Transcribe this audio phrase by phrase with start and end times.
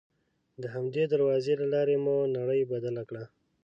[0.61, 3.23] د همدې دروازې له لارې مو نړۍ بدله کړه.